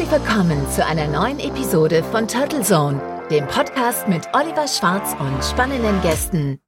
[0.00, 5.44] Herzlich willkommen zu einer neuen Episode von Turtle Zone, dem Podcast mit Oliver Schwarz und
[5.44, 6.58] spannenden Gästen.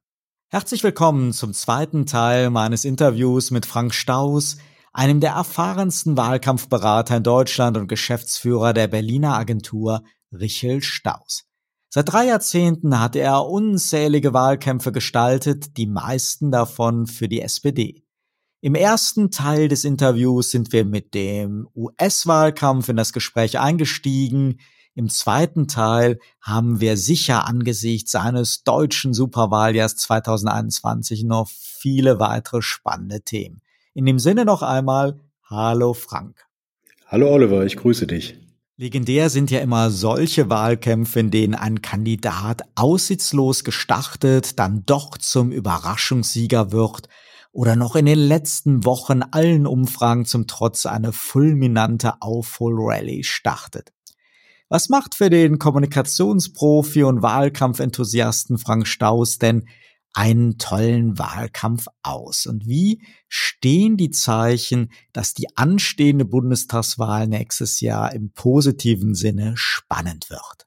[0.49, 4.57] Herzlich willkommen zum zweiten Teil meines Interviews mit Frank Staus,
[4.91, 11.45] einem der erfahrensten Wahlkampfberater in Deutschland und Geschäftsführer der Berliner Agentur Richel Staus.
[11.89, 18.03] Seit drei Jahrzehnten hat er unzählige Wahlkämpfe gestaltet, die meisten davon für die SPD.
[18.63, 24.61] Im ersten Teil des Interviews sind wir mit dem US-Wahlkampf in das Gespräch eingestiegen.
[24.95, 33.19] Im zweiten Teil haben wir sicher angesichts eines deutschen Superwahljahrs 2021 noch viele weitere spannende
[33.19, 33.59] Themen.
[33.93, 36.45] In dem Sinne noch einmal, hallo Frank.
[37.07, 38.39] Hallo Oliver, ich grüße dich.
[38.77, 45.51] Legendär sind ja immer solche Wahlkämpfe, in denen ein Kandidat aussichtslos gestartet, dann doch zum
[45.51, 47.09] Überraschungssieger wird
[47.53, 53.93] oder noch in den letzten Wochen allen Umfragen zum Trotz eine fulminante Aufholrallye startet.
[54.69, 59.67] Was macht für den Kommunikationsprofi und Wahlkampfenthusiasten Frank Staus denn
[60.13, 62.47] einen tollen Wahlkampf aus?
[62.47, 70.31] Und wie stehen die Zeichen, dass die anstehende Bundestagswahl nächstes Jahr im positiven Sinne spannend
[70.31, 70.65] wird?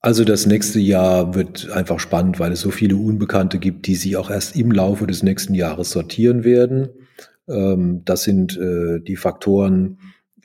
[0.00, 4.16] Also das nächste Jahr wird einfach spannend, weil es so viele Unbekannte gibt, die sich
[4.16, 6.90] auch erst im Laufe des nächsten Jahres sortieren werden.
[7.48, 9.98] Ähm, das sind äh, die Faktoren,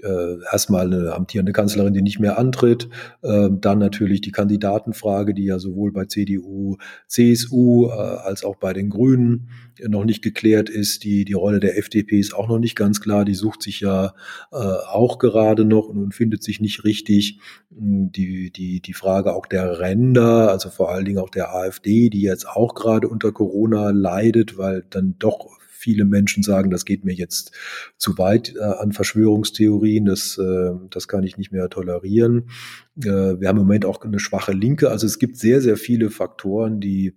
[0.03, 2.89] äh, erstmal eine amtierende Kanzlerin, die nicht mehr antritt,
[3.21, 8.73] äh, dann natürlich die Kandidatenfrage, die ja sowohl bei CDU, CSU äh, als auch bei
[8.73, 9.49] den Grünen
[9.87, 11.03] noch nicht geklärt ist.
[11.03, 13.25] Die, die Rolle der FDP ist auch noch nicht ganz klar.
[13.25, 14.13] Die sucht sich ja
[14.51, 17.39] äh, auch gerade noch und findet sich nicht richtig.
[17.69, 22.21] Die, die, die Frage auch der Ränder, also vor allen Dingen auch der AfD, die
[22.21, 27.13] jetzt auch gerade unter Corona leidet, weil dann doch viele Menschen sagen, das geht mir
[27.13, 27.51] jetzt
[27.97, 32.49] zu weit äh, an Verschwörungstheorien, das, äh, das kann ich nicht mehr tolerieren.
[32.97, 34.89] Äh, wir haben im Moment auch eine schwache Linke.
[34.89, 37.15] Also es gibt sehr, sehr viele Faktoren, die,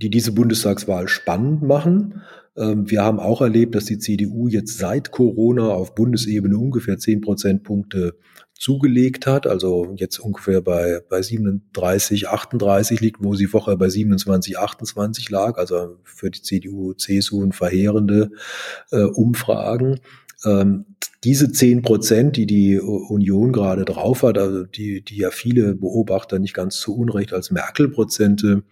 [0.00, 2.22] die diese Bundestagswahl spannend machen.
[2.56, 7.20] Ähm, wir haben auch erlebt, dass die CDU jetzt seit Corona auf Bundesebene ungefähr zehn
[7.20, 8.16] Prozentpunkte
[8.58, 14.58] zugelegt hat, also jetzt ungefähr bei, bei 37, 38 liegt, wo sie vorher bei 27,
[14.58, 18.30] 28 lag, also für die CDU, CSU und verheerende
[18.90, 20.00] äh, Umfragen.
[20.44, 20.86] Ähm,
[21.24, 26.38] diese zehn Prozent, die die Union gerade drauf hat, also die, die ja viele Beobachter
[26.38, 28.62] nicht ganz zu Unrecht als Merkel-Prozente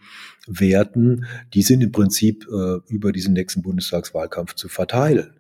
[0.47, 5.33] werten, die sind im Prinzip äh, über diesen nächsten Bundestagswahlkampf zu verteilen.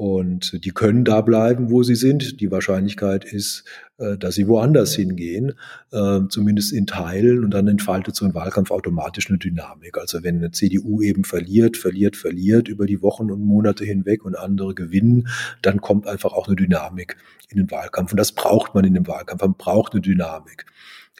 [0.00, 2.40] Und die können da bleiben, wo sie sind.
[2.40, 3.64] Die Wahrscheinlichkeit ist,
[3.98, 5.52] äh, dass sie woanders hingehen,
[5.92, 7.44] äh, zumindest in Teilen.
[7.44, 9.98] Und dann entfaltet so ein Wahlkampf automatisch eine Dynamik.
[9.98, 14.38] Also wenn eine CDU eben verliert, verliert, verliert über die Wochen und Monate hinweg und
[14.38, 15.28] andere gewinnen,
[15.60, 17.18] dann kommt einfach auch eine Dynamik
[17.50, 18.12] in den Wahlkampf.
[18.12, 19.42] Und das braucht man in dem Wahlkampf.
[19.42, 20.64] Man braucht eine Dynamik.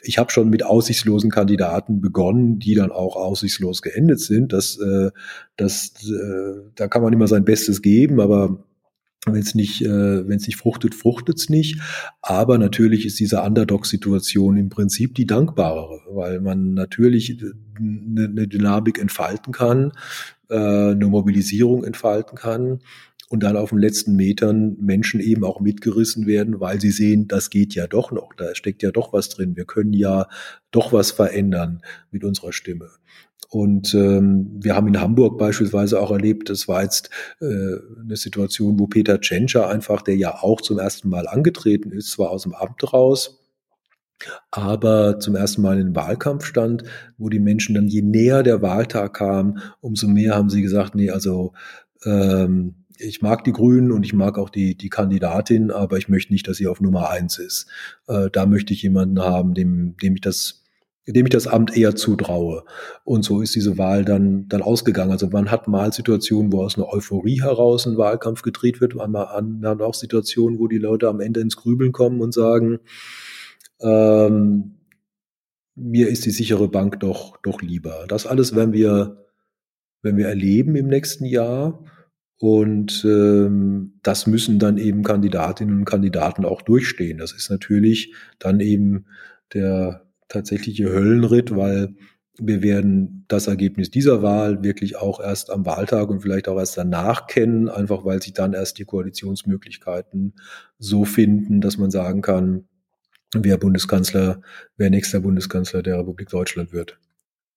[0.01, 4.53] Ich habe schon mit aussichtslosen Kandidaten begonnen, die dann auch aussichtslos geendet sind.
[4.53, 5.11] Das, äh,
[5.55, 8.63] das, äh, da kann man immer sein Bestes geben, aber
[9.25, 11.79] wenn es nicht, äh, wenn nicht fruchtet, fruchtet es nicht.
[12.21, 17.37] Aber natürlich ist diese Underdog-Situation im Prinzip die dankbarere, weil man natürlich
[17.79, 19.91] eine, eine Dynamik entfalten kann,
[20.49, 22.79] äh, eine Mobilisierung entfalten kann
[23.29, 27.49] und dann auf den letzten Metern Menschen eben auch mitgerissen werden, weil sie sehen, das
[27.49, 30.27] geht ja doch noch, da steckt ja doch was drin, wir können ja
[30.71, 32.89] doch was verändern mit unserer Stimme.
[33.51, 37.09] Und ähm, wir haben in Hamburg beispielsweise auch erlebt, das war jetzt
[37.41, 42.11] äh, eine Situation, wo Peter Tschentscher einfach, der ja auch zum ersten Mal angetreten ist,
[42.11, 43.43] zwar aus dem Amt raus,
[44.51, 46.85] aber zum ersten Mal in den Wahlkampf stand,
[47.17, 51.09] wo die Menschen dann, je näher der Wahltag kam, umso mehr haben sie gesagt, nee,
[51.09, 51.51] also
[52.05, 56.31] ähm, ich mag die Grünen und ich mag auch die, die Kandidatin, aber ich möchte
[56.31, 57.67] nicht, dass sie auf Nummer eins ist.
[58.07, 60.60] Äh, da möchte ich jemanden haben, dem, dem ich das
[61.07, 62.63] dem ich das Amt eher zutraue.
[63.03, 65.11] Und so ist diese Wahl dann, dann ausgegangen.
[65.11, 69.15] Also man hat mal Situationen, wo aus einer Euphorie heraus ein Wahlkampf gedreht wird, man
[69.15, 72.79] hat auch Situationen, wo die Leute am Ende ins Grübeln kommen und sagen,
[73.81, 74.77] ähm,
[75.75, 78.05] mir ist die sichere Bank doch, doch lieber.
[78.07, 79.25] Das alles werden wir,
[80.03, 81.83] werden wir erleben im nächsten Jahr.
[82.37, 87.19] Und ähm, das müssen dann eben Kandidatinnen und Kandidaten auch durchstehen.
[87.19, 89.05] Das ist natürlich dann eben
[89.53, 91.95] der tatsächliche Höllenritt, weil
[92.39, 96.77] wir werden das Ergebnis dieser Wahl wirklich auch erst am Wahltag und vielleicht auch erst
[96.77, 100.33] danach kennen, einfach weil sich dann erst die Koalitionsmöglichkeiten
[100.79, 102.65] so finden, dass man sagen kann,
[103.33, 104.41] wer Bundeskanzler,
[104.77, 106.97] wer nächster Bundeskanzler der Republik Deutschland wird.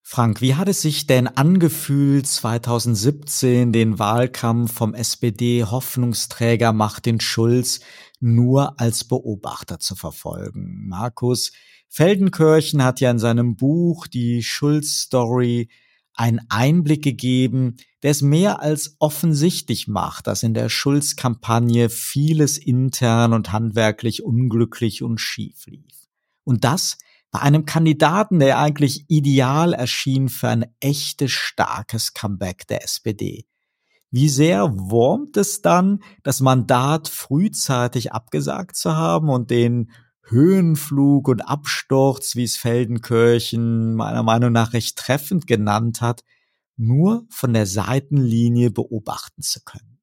[0.06, 7.80] Frank, wie hat es sich denn angefühlt, 2017 den Wahlkampf vom SPD-Hoffnungsträger Martin Schulz
[8.20, 10.86] nur als Beobachter zu verfolgen.
[10.88, 11.52] Markus
[11.94, 15.68] Feldenkirchen hat ja in seinem Buch die Schulz-Story
[16.16, 23.32] einen Einblick gegeben, der es mehr als offensichtlich macht, dass in der Schulz-Kampagne vieles intern
[23.32, 26.08] und handwerklich unglücklich und schief lief.
[26.42, 26.98] Und das
[27.30, 33.46] bei einem Kandidaten, der eigentlich ideal erschien für ein echtes starkes Comeback der SPD.
[34.10, 39.92] Wie sehr wurmt es dann, das Mandat frühzeitig abgesagt zu haben und den
[40.26, 46.24] Höhenflug und Absturz, wie es Feldenkirchen meiner Meinung nach recht treffend genannt hat,
[46.76, 49.93] nur von der Seitenlinie beobachten zu können?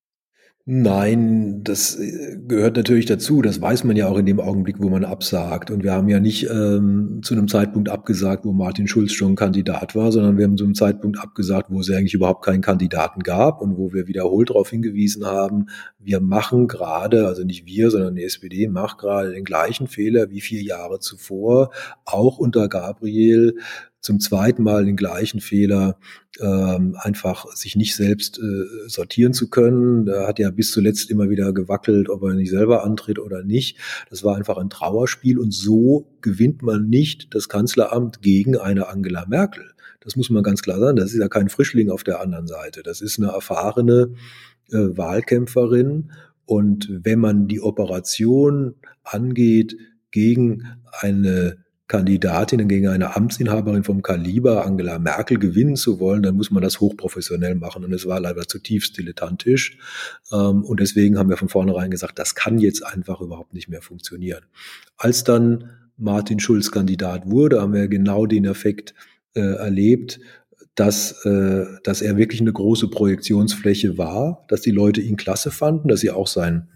[0.66, 3.42] Nein, das äh, gehört natürlich dazu.
[3.42, 5.72] Das weiß man ja auch in dem Augenblick, wo man absagt.
[5.72, 9.96] Und wir haben ja nicht ähm, zu einem Zeitpunkt abgesagt, wo Martin Schulz schon Kandidat
[9.96, 13.60] war, sondern wir haben zu einem Zeitpunkt abgesagt, wo es eigentlich überhaupt keinen Kandidaten gab
[13.60, 15.66] und wo wir wiederholt darauf hingewiesen haben,
[15.98, 20.42] wir machen gerade, also nicht wir, sondern die SPD macht gerade den gleichen Fehler wie
[20.42, 21.72] vier Jahre zuvor,
[22.06, 23.58] auch unter Gabriel
[24.02, 25.98] zum zweiten Mal den gleichen Fehler,
[26.40, 30.06] ähm, einfach sich nicht selbst äh, sortieren zu können.
[30.06, 33.78] Da hat ja bis zuletzt immer wieder gewackelt, ob er nicht selber antritt oder nicht.
[34.10, 39.26] Das war einfach ein Trauerspiel und so gewinnt man nicht das Kanzleramt gegen eine Angela
[39.28, 39.72] Merkel.
[40.00, 40.96] Das muss man ganz klar sagen.
[40.96, 42.82] Das ist ja kein Frischling auf der anderen Seite.
[42.82, 44.16] Das ist eine erfahrene
[44.72, 46.12] äh, Wahlkämpferin.
[46.46, 49.78] Und wenn man die Operation angeht
[50.10, 51.58] gegen eine
[51.92, 56.80] Kandidatinnen gegen eine Amtsinhaberin vom Kaliber Angela Merkel gewinnen zu wollen, dann muss man das
[56.80, 57.84] hochprofessionell machen.
[57.84, 59.78] Und es war leider zutiefst dilettantisch.
[60.32, 63.82] Ähm, und deswegen haben wir von vornherein gesagt, das kann jetzt einfach überhaupt nicht mehr
[63.82, 64.46] funktionieren.
[64.96, 68.94] Als dann Martin Schulz Kandidat wurde, haben wir genau den Effekt
[69.34, 70.22] äh, erlebt,
[70.76, 75.90] dass, äh, dass er wirklich eine große Projektionsfläche war, dass die Leute ihn klasse fanden,
[75.90, 76.70] dass sie auch sein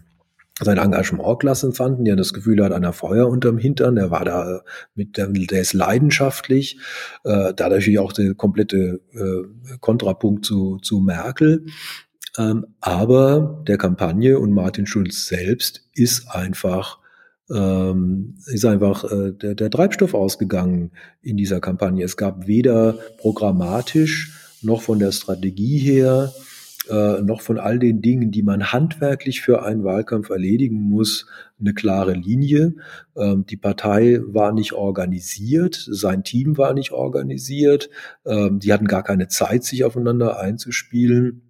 [0.60, 4.62] sein Engagement klasse fanden, haben das Gefühl, hat einer Feuer unterm Hintern, er war da
[4.94, 6.78] mit, der, der ist leidenschaftlich,
[7.24, 11.66] äh, da natürlich auch der komplette äh, Kontrapunkt zu, zu Merkel.
[12.38, 16.98] Ähm, aber der Kampagne und Martin Schulz selbst ist einfach
[17.48, 20.90] ähm, ist einfach äh, der, der Treibstoff ausgegangen
[21.22, 22.04] in dieser Kampagne.
[22.04, 26.32] Es gab weder programmatisch noch von der Strategie her
[26.90, 31.26] äh, noch von all den Dingen, die man handwerklich für einen Wahlkampf erledigen muss,
[31.58, 32.74] eine klare Linie.
[33.16, 37.90] Ähm, die Partei war nicht organisiert, sein Team war nicht organisiert,
[38.24, 41.45] ähm, die hatten gar keine Zeit, sich aufeinander einzuspielen.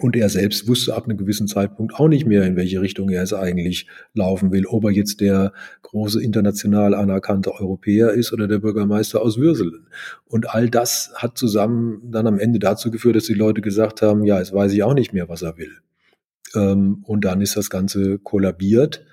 [0.00, 3.22] Und er selbst wusste ab einem gewissen Zeitpunkt auch nicht mehr, in welche Richtung er
[3.22, 4.66] es eigentlich laufen will.
[4.66, 5.52] Ob er jetzt der
[5.82, 9.86] große international anerkannte Europäer ist oder der Bürgermeister aus Würselen.
[10.26, 14.24] Und all das hat zusammen dann am Ende dazu geführt, dass die Leute gesagt haben,
[14.24, 15.72] ja, jetzt weiß ich auch nicht mehr, was er will.
[16.54, 19.04] Ähm, und dann ist das Ganze kollabiert.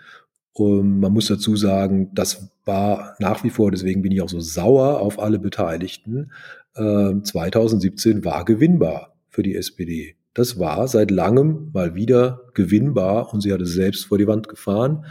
[0.54, 4.40] Und man muss dazu sagen, das war nach wie vor, deswegen bin ich auch so
[4.40, 6.32] sauer auf alle Beteiligten,
[6.74, 10.16] 2017 ähm, war gewinnbar für die SPD.
[10.34, 14.48] Das war seit langem mal wieder gewinnbar und sie hat es selbst vor die Wand
[14.48, 15.06] gefahren.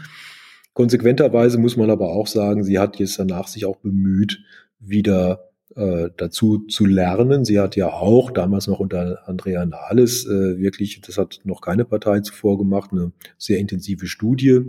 [0.73, 4.41] Konsequenterweise muss man aber auch sagen, sie hat jetzt danach sich auch bemüht,
[4.79, 7.45] wieder äh, dazu zu lernen.
[7.45, 11.85] Sie hat ja auch damals noch unter Andrea Nahles äh, wirklich, das hat noch keine
[11.85, 14.63] Partei zuvor gemacht, eine sehr intensive Studie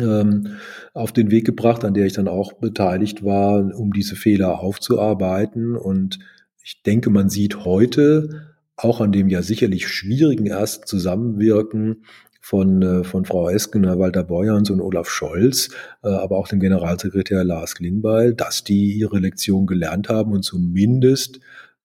[0.00, 0.56] ähm,
[0.94, 5.76] auf den Weg gebracht, an der ich dann auch beteiligt war, um diese Fehler aufzuarbeiten.
[5.76, 6.18] Und
[6.62, 8.51] ich denke, man sieht heute,
[8.84, 12.04] auch an dem ja sicherlich schwierigen ersten Zusammenwirken
[12.40, 15.70] von, äh, von Frau Eskener, Walter Beuerns und Olaf Scholz,
[16.02, 21.38] äh, aber auch dem Generalsekretär Lars Klingbeil, dass die ihre Lektion gelernt haben und zumindest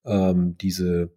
[0.04, 1.10] ähm, diese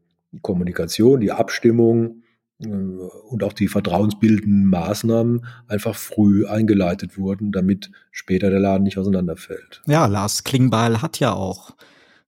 [0.43, 2.21] Kommunikation, die Abstimmung
[2.61, 8.99] äh, und auch die vertrauensbildenden Maßnahmen einfach früh eingeleitet wurden, damit später der Laden nicht
[8.99, 9.81] auseinanderfällt.
[9.87, 11.73] Ja, Lars Klingbeil hat ja auch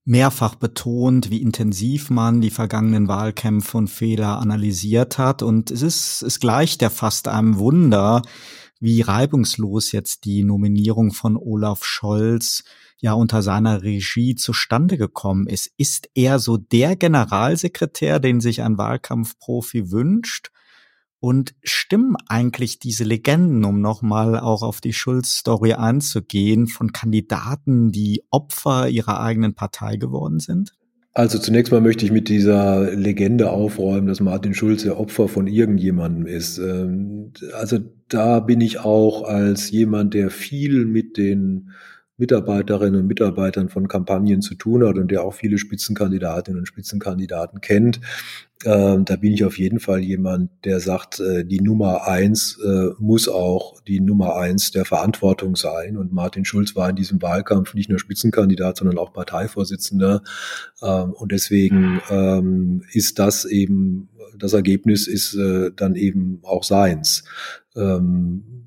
[0.06, 5.42] mehrfach betont, wie intensiv man die vergangenen Wahlkämpfe und Fehler analysiert hat.
[5.42, 8.22] Und es ist, es gleicht ja fast einem Wunder,
[8.80, 12.64] wie reibungslos jetzt die Nominierung von Olaf Scholz
[13.00, 15.72] ja unter seiner Regie zustande gekommen ist.
[15.78, 20.52] Ist er so der Generalsekretär, den sich ein Wahlkampfprofi wünscht?
[21.24, 28.26] Und stimmen eigentlich diese Legenden, um nochmal auch auf die Schulz-Story einzugehen, von Kandidaten, die
[28.30, 30.74] Opfer ihrer eigenen Partei geworden sind?
[31.14, 35.48] Also zunächst mal möchte ich mit dieser Legende aufräumen, dass Martin Schulz der Opfer von
[35.48, 36.58] irgendjemandem ist.
[36.58, 41.70] Ähm, also da bin ich auch als jemand, der viel mit den
[42.24, 47.60] Mitarbeiterinnen und Mitarbeitern von Kampagnen zu tun hat und der auch viele Spitzenkandidatinnen und Spitzenkandidaten
[47.60, 48.00] kennt,
[48.64, 52.92] ähm, da bin ich auf jeden Fall jemand, der sagt, äh, die Nummer eins äh,
[52.98, 55.98] muss auch die Nummer eins der Verantwortung sein.
[55.98, 60.24] Und Martin Schulz war in diesem Wahlkampf nicht nur Spitzenkandidat, sondern auch Parteivorsitzender.
[60.82, 67.26] Ähm, und deswegen ähm, ist das eben, das Ergebnis ist äh, dann eben auch seins.
[67.76, 68.63] Ähm,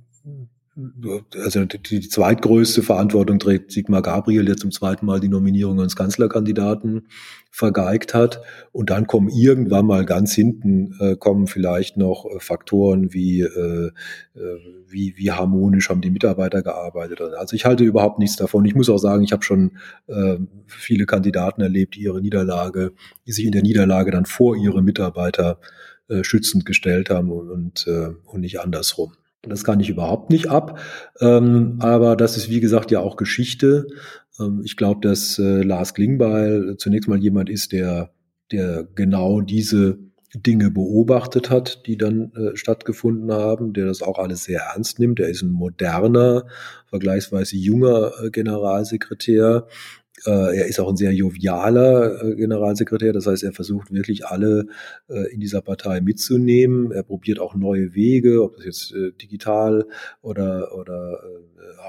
[1.35, 5.97] also die, die zweitgrößte Verantwortung trägt Sigmar Gabriel, der zum zweiten Mal die Nominierung als
[5.97, 7.07] Kanzlerkandidaten
[7.51, 8.43] vergeigt hat.
[8.73, 13.87] Und dann kommen irgendwann mal ganz hinten, äh, kommen vielleicht noch äh, Faktoren wie, äh,
[13.87, 13.91] äh,
[14.87, 17.23] wie, wie harmonisch haben die Mitarbeiter gearbeitet.
[17.23, 18.67] Also ich halte überhaupt nichts davon.
[18.67, 19.79] Ich muss auch sagen, ich habe schon
[20.09, 22.93] äh, viele Kandidaten erlebt, die ihre Niederlage,
[23.27, 25.59] die sich in der Niederlage dann vor ihre Mitarbeiter
[26.09, 29.13] äh, schützend gestellt haben und, äh, und nicht andersrum.
[29.49, 30.79] Das kann ich überhaupt nicht ab.
[31.21, 33.87] Ähm, aber das ist, wie gesagt, ja auch Geschichte.
[34.41, 38.11] Ähm, ich glaube, dass äh, Lars Klingbeil zunächst mal jemand ist, der,
[38.53, 39.99] der genau diese
[40.35, 45.21] Dinge beobachtet hat, die dann äh, stattgefunden haben, der das auch alles sehr ernst nimmt.
[45.21, 46.47] Er ist ein moderner,
[46.87, 49.67] vergleichsweise junger äh, Generalsekretär,
[50.31, 54.67] er ist auch ein sehr jovialer äh, Generalsekretär, das heißt, er versucht wirklich alle
[55.09, 56.93] äh, in dieser Partei mitzunehmen.
[56.93, 59.87] Er probiert auch neue Wege, ob das jetzt digital
[60.23, 61.21] oder, oder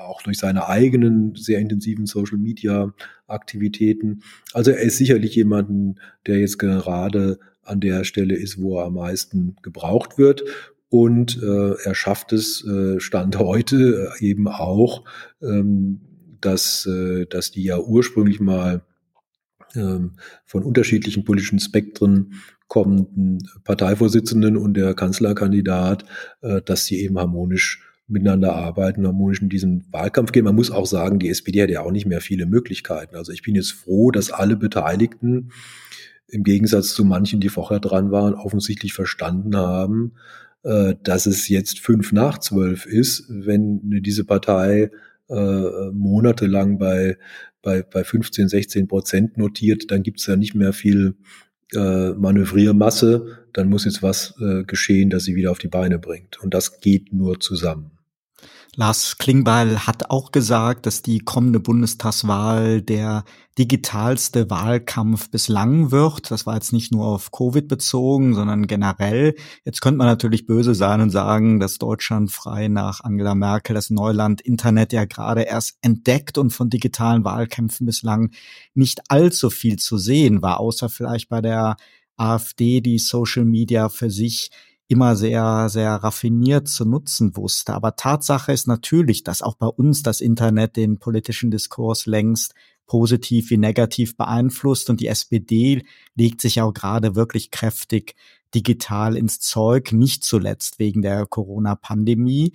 [0.07, 2.93] auch durch seine eigenen sehr intensiven Social Media
[3.27, 4.21] Aktivitäten.
[4.53, 8.95] Also er ist sicherlich jemanden, der jetzt gerade an der Stelle ist, wo er am
[8.95, 10.43] meisten gebraucht wird.
[10.89, 15.03] Und äh, er schafft es äh, Stand heute eben auch,
[15.41, 16.01] ähm,
[16.41, 18.81] dass, äh, dass die ja ursprünglich mal
[19.75, 20.13] ähm,
[20.45, 22.33] von unterschiedlichen politischen Spektren
[22.67, 26.05] kommenden Parteivorsitzenden und der Kanzlerkandidat,
[26.41, 30.45] äh, dass sie eben harmonisch miteinander arbeiten, harmonisch in diesen Wahlkampf gehen.
[30.45, 33.15] Man muss auch sagen, die SPD hat ja auch nicht mehr viele Möglichkeiten.
[33.15, 35.51] Also ich bin jetzt froh, dass alle Beteiligten
[36.29, 40.13] im Gegensatz zu manchen, die vorher dran waren, offensichtlich verstanden haben,
[40.63, 44.91] äh, dass es jetzt fünf nach zwölf ist, wenn diese Partei
[45.29, 47.17] äh, monatelang bei,
[47.61, 51.15] bei, bei 15, 16 Prozent notiert, dann gibt es ja nicht mehr viel
[51.73, 56.41] äh, Manövriermasse, dann muss jetzt was äh, geschehen, das sie wieder auf die Beine bringt.
[56.41, 57.96] Und das geht nur zusammen.
[58.79, 63.23] Lars Klingbeil hat auch gesagt, dass die kommende Bundestagswahl der
[63.57, 66.29] digitalste Wahlkampf bislang wird.
[66.29, 69.33] Das war jetzt nicht nur auf Covid bezogen, sondern generell.
[69.65, 73.89] Jetzt könnte man natürlich böse sein und sagen, dass Deutschland frei nach Angela Merkel das
[73.89, 78.29] Neuland Internet ja gerade erst entdeckt und von digitalen Wahlkämpfen bislang
[78.75, 81.77] nicht allzu viel zu sehen war, außer vielleicht bei der
[82.15, 84.51] AfD, die Social Media für sich
[84.87, 87.73] immer sehr, sehr raffiniert zu nutzen wusste.
[87.73, 92.53] Aber Tatsache ist natürlich, dass auch bei uns das Internet den politischen Diskurs längst
[92.87, 95.83] positiv wie negativ beeinflusst und die SPD
[96.15, 98.15] legt sich auch gerade wirklich kräftig
[98.55, 102.53] digital ins Zeug, nicht zuletzt wegen der Corona-Pandemie.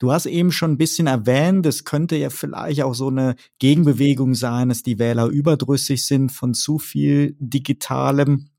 [0.00, 4.34] Du hast eben schon ein bisschen erwähnt, es könnte ja vielleicht auch so eine Gegenbewegung
[4.34, 8.50] sein, dass die Wähler überdrüssig sind von zu viel Digitalem.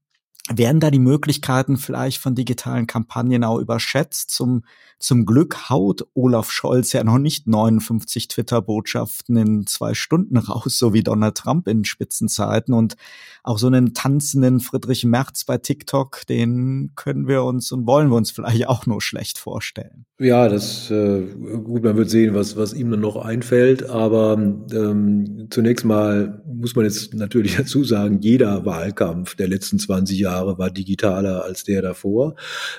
[0.52, 4.32] Werden da die Möglichkeiten vielleicht von digitalen Kampagnen auch überschätzt?
[4.32, 4.64] Zum,
[5.00, 10.94] zum Glück haut Olaf Scholz ja noch nicht 59 Twitter-Botschaften in zwei Stunden raus, so
[10.94, 12.74] wie Donald Trump in Spitzenzeiten.
[12.74, 12.96] Und
[13.44, 18.18] auch so einen tanzenden Friedrich Merz bei TikTok, den können wir uns und wollen wir
[18.18, 20.06] uns vielleicht auch nur schlecht vorstellen.
[20.20, 21.22] Ja, das äh,
[21.64, 23.90] gut, man wird sehen, was, was ihm dann noch einfällt.
[23.90, 30.20] Aber ähm, zunächst mal muss man jetzt natürlich dazu sagen, jeder Wahlkampf der letzten 20
[30.20, 32.36] Jahre war digitaler als der davor.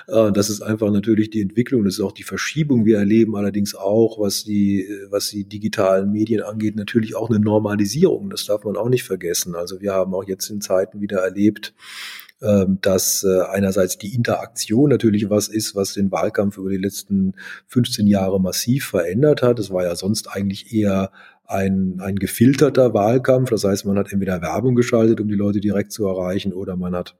[0.07, 2.85] Äh, das ist einfach natürlich die Entwicklung, das ist auch die Verschiebung.
[2.85, 8.29] Wir erleben allerdings auch, was die, was die digitalen Medien angeht, natürlich auch eine Normalisierung.
[8.29, 9.55] Das darf man auch nicht vergessen.
[9.55, 11.73] Also wir haben auch jetzt in Zeiten wieder erlebt,
[12.41, 17.33] ähm, dass äh, einerseits die Interaktion natürlich was ist, was den Wahlkampf über die letzten
[17.67, 19.59] 15 Jahre massiv verändert hat.
[19.59, 21.11] Es war ja sonst eigentlich eher
[21.45, 23.51] ein, ein gefilterter Wahlkampf.
[23.51, 26.95] Das heißt, man hat entweder Werbung geschaltet, um die Leute direkt zu erreichen, oder man
[26.95, 27.15] hat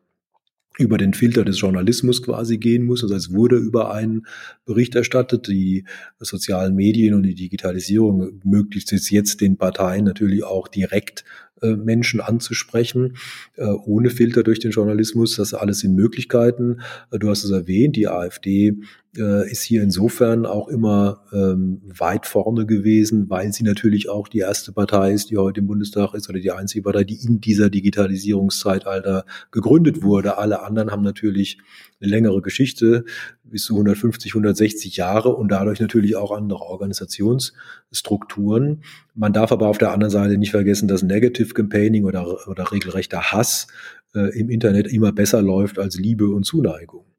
[0.77, 3.03] über den Filter des Journalismus quasi gehen muss.
[3.03, 4.25] Also es wurde über einen
[4.65, 5.47] Bericht erstattet.
[5.47, 5.83] Die
[6.19, 11.25] sozialen Medien und die Digitalisierung ermöglicht es jetzt den Parteien natürlich auch direkt
[11.61, 13.17] äh, Menschen anzusprechen,
[13.55, 15.35] äh, ohne Filter durch den Journalismus.
[15.35, 16.81] Das alles sind Möglichkeiten.
[17.11, 18.77] Äh, du hast es erwähnt, die AfD
[19.17, 24.71] ist hier insofern auch immer ähm, weit vorne gewesen, weil sie natürlich auch die erste
[24.71, 29.25] Partei ist, die heute im Bundestag ist oder die einzige Partei, die in dieser Digitalisierungszeitalter
[29.51, 30.37] gegründet wurde.
[30.37, 31.57] Alle anderen haben natürlich
[31.99, 33.03] eine längere Geschichte,
[33.43, 38.81] bis zu 150, 160 Jahre und dadurch natürlich auch andere Organisationsstrukturen.
[39.13, 43.33] Man darf aber auf der anderen Seite nicht vergessen, dass Negative Campaigning oder, oder regelrechter
[43.33, 43.67] Hass
[44.15, 47.10] äh, im Internet immer besser läuft als Liebe und Zuneigung.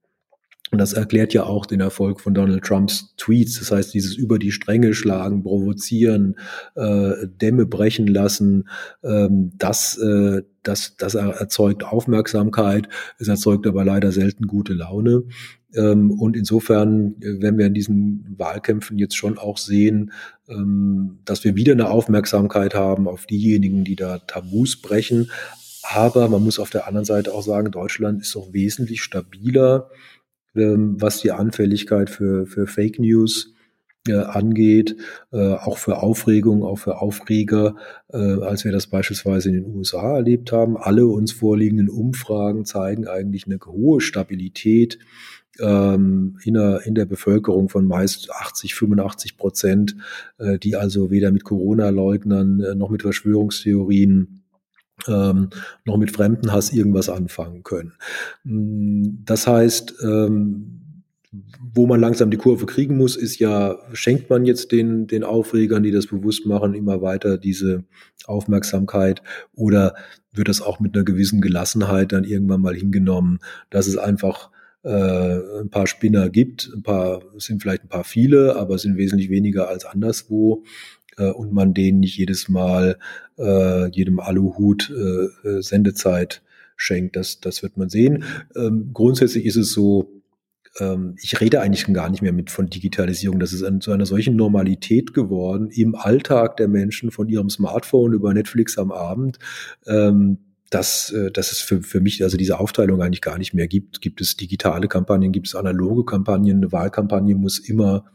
[0.73, 3.59] Und das erklärt ja auch den Erfolg von Donald Trumps Tweets.
[3.59, 6.37] Das heißt, dieses über die Stränge schlagen, provozieren,
[6.77, 8.69] äh, Dämme brechen lassen,
[9.05, 12.89] ähm, das, äh, das, das erzeugt Aufmerksamkeit.
[13.19, 15.25] Es erzeugt aber leider selten gute Laune.
[15.75, 20.11] Ähm, und insofern äh, werden wir in diesen Wahlkämpfen jetzt schon auch sehen,
[20.49, 25.31] ähm, dass wir wieder eine Aufmerksamkeit haben auf diejenigen, die da Tabus brechen.
[25.83, 29.91] Aber man muss auf der anderen Seite auch sagen, Deutschland ist doch wesentlich stabiler
[30.55, 33.53] ähm, was die Anfälligkeit für, für Fake News
[34.09, 34.97] äh, angeht,
[35.33, 37.77] äh, auch für Aufregung, auch für Aufreger,
[38.13, 40.77] äh, als wir das beispielsweise in den USA erlebt haben.
[40.77, 44.99] Alle uns vorliegenden Umfragen zeigen eigentlich eine hohe Stabilität
[45.61, 49.97] ähm, in, der, in der Bevölkerung von meist 80, 85 Prozent,
[50.39, 54.42] äh, die also weder mit Corona-Leugnern äh, noch mit Verschwörungstheorien
[55.09, 55.51] ähm,
[55.85, 57.95] noch mit Fremdenhass irgendwas anfangen können.
[58.45, 60.79] Mm, das heißt, ähm,
[61.75, 65.83] wo man langsam die Kurve kriegen muss, ist ja, schenkt man jetzt den, den Aufregern,
[65.83, 67.85] die das bewusst machen, immer weiter diese
[68.27, 69.23] Aufmerksamkeit
[69.55, 69.95] oder
[70.33, 73.39] wird das auch mit einer gewissen Gelassenheit dann irgendwann mal hingenommen,
[73.71, 74.51] dass es einfach
[74.83, 79.31] äh, ein paar Spinner gibt, ein paar, sind vielleicht ein paar viele, aber sind wesentlich
[79.31, 80.65] weniger als anderswo
[81.19, 82.99] äh, und man denen nicht jedes Mal
[83.39, 86.43] äh, jedem Aluhut äh, äh, Sendezeit
[86.77, 87.17] schenkt.
[87.17, 88.25] Das, das wird man sehen.
[88.57, 90.23] Ähm, grundsätzlich ist es so,
[90.79, 93.39] ähm, ich rede eigentlich gar nicht mehr mit von Digitalisierung.
[93.39, 98.33] Das ist zu einer solchen Normalität geworden im Alltag der Menschen von ihrem Smartphone über
[98.33, 99.39] Netflix am Abend.
[99.87, 100.39] Ähm,
[100.71, 104.01] dass, äh, dass es für, für mich also diese Aufteilung eigentlich gar nicht mehr gibt.
[104.01, 108.07] Gibt es digitale Kampagnen, gibt es analoge Kampagnen, eine Wahlkampagne muss immer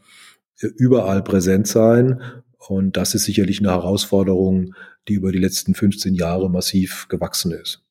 [0.60, 2.20] äh, überall präsent sein
[2.58, 4.74] und das ist sicherlich eine Herausforderung,
[5.06, 7.82] die über die letzten 15 Jahre massiv gewachsen ist.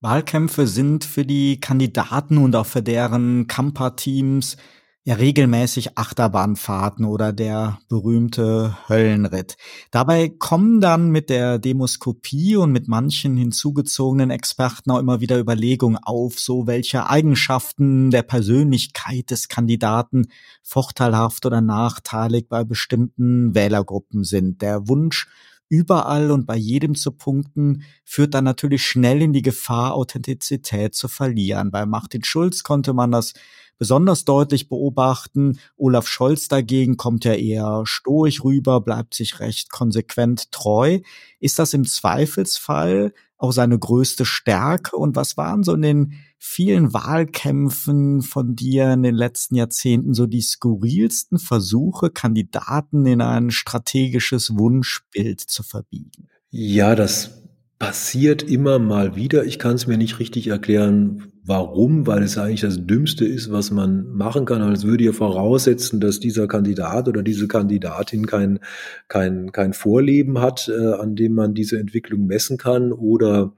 [0.00, 4.56] Wahlkämpfe sind für die Kandidaten und auch für deren Camper-Teams
[5.04, 9.56] ja regelmäßig Achterbahnfahrten oder der berühmte Höllenritt.
[9.90, 15.98] Dabei kommen dann mit der Demoskopie und mit manchen hinzugezogenen Experten auch immer wieder Überlegungen
[16.00, 20.28] auf, so welche Eigenschaften der Persönlichkeit des Kandidaten
[20.62, 24.62] vorteilhaft oder nachteilig bei bestimmten Wählergruppen sind.
[24.62, 25.26] Der Wunsch,
[25.68, 31.08] überall und bei jedem zu punkten, führt dann natürlich schnell in die Gefahr, Authentizität zu
[31.08, 31.72] verlieren.
[31.72, 33.32] Bei Martin Schulz konnte man das
[33.82, 35.58] besonders deutlich beobachten.
[35.76, 41.00] Olaf Scholz dagegen kommt ja eher stoisch rüber, bleibt sich recht konsequent treu.
[41.40, 44.96] Ist das im Zweifelsfall auch seine größte Stärke?
[44.96, 50.26] Und was waren so in den vielen Wahlkämpfen von dir in den letzten Jahrzehnten so
[50.26, 56.28] die skurrilsten Versuche, Kandidaten in ein strategisches Wunschbild zu verbiegen?
[56.50, 57.42] Ja, das
[57.80, 59.44] passiert immer mal wieder.
[59.44, 63.70] Ich kann es mir nicht richtig erklären, warum, weil es eigentlich das Dümmste ist, was
[63.70, 64.62] man machen kann.
[64.62, 68.60] Aber es würde ja voraussetzen, dass dieser Kandidat oder diese Kandidatin kein,
[69.08, 73.52] kein, kein Vorleben hat, äh, an dem man diese Entwicklung messen kann oder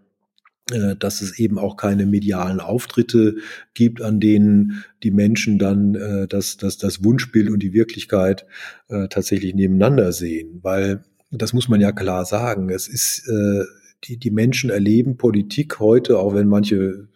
[0.70, 3.36] äh, dass es eben auch keine medialen Auftritte
[3.74, 8.46] gibt, an denen die Menschen dann äh, das, das, das Wunschbild und die Wirklichkeit
[8.88, 10.60] äh, tatsächlich nebeneinander sehen.
[10.62, 12.70] Weil das muss man ja klar sagen.
[12.70, 13.64] Es ist äh,
[14.04, 17.08] die, die Menschen erleben Politik heute, auch wenn manche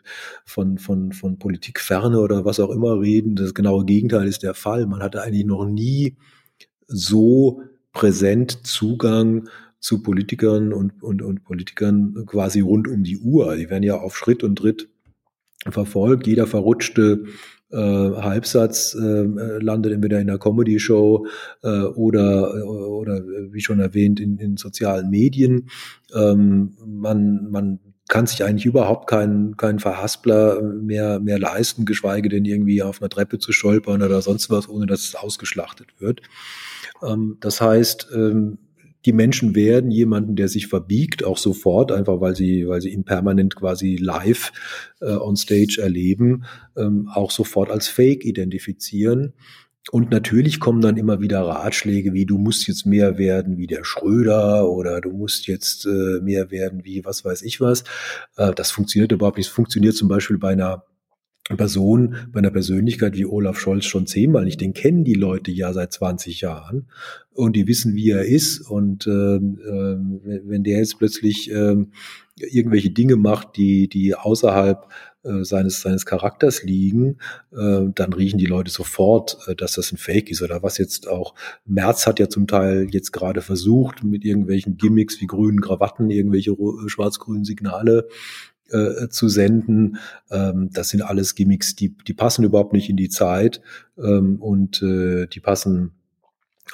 [0.44, 4.86] von, von, von Politikferne oder was auch immer reden, das genaue Gegenteil ist der Fall.
[4.86, 6.16] Man hatte eigentlich noch nie
[6.86, 9.48] so präsent Zugang
[9.80, 13.56] zu Politikern und, und, und Politikern quasi rund um die Uhr.
[13.56, 14.88] Die werden ja auf Schritt und Tritt
[15.68, 16.26] verfolgt.
[16.26, 17.24] Jeder verrutschte
[17.70, 19.24] äh, Halbsatz äh,
[19.60, 21.26] landet entweder in der Comedy-Show
[21.62, 25.68] äh, oder, oder wie schon erwähnt in, in sozialen Medien.
[26.14, 32.44] Ähm, man, man kann sich eigentlich überhaupt keinen keinen Verhaspler mehr mehr leisten, geschweige denn
[32.44, 36.22] irgendwie auf einer Treppe zu stolpern oder sonst was, ohne dass es ausgeschlachtet wird.
[37.02, 38.58] Ähm, das heißt, ähm,
[39.04, 43.04] die Menschen werden jemanden, der sich verbiegt, auch sofort, einfach weil sie, weil sie ihn
[43.04, 44.52] permanent quasi live
[45.00, 46.44] äh, on stage erleben,
[46.76, 49.34] ähm, auch sofort als Fake identifizieren.
[49.90, 53.84] Und natürlich kommen dann immer wieder Ratschläge wie, du musst jetzt mehr werden wie der
[53.84, 57.84] Schröder oder du musst jetzt äh, mehr werden wie was weiß ich was.
[58.36, 59.46] Äh, das funktioniert überhaupt nicht.
[59.46, 60.84] Es funktioniert zum Beispiel bei einer
[61.56, 64.60] Person, bei einer Persönlichkeit wie Olaf Scholz schon zehnmal nicht.
[64.60, 66.88] Den kennen die Leute ja seit 20 Jahren
[67.32, 68.60] und die wissen, wie er ist.
[68.60, 71.76] Und äh, wenn der jetzt plötzlich äh,
[72.36, 74.88] irgendwelche Dinge macht, die, die außerhalb
[75.28, 77.18] äh, seines, seines Charakters liegen,
[77.52, 81.08] äh, dann riechen die Leute sofort, äh, dass das ein Fake ist oder was jetzt
[81.08, 86.10] auch, Merz hat ja zum Teil jetzt gerade versucht, mit irgendwelchen Gimmicks wie grünen Krawatten,
[86.10, 88.08] irgendwelche äh, schwarz-grünen Signale
[88.70, 89.98] äh, zu senden.
[90.30, 93.60] Ähm, das sind alles Gimmicks, die, die passen überhaupt nicht in die Zeit
[93.98, 95.92] ähm, und äh, die passen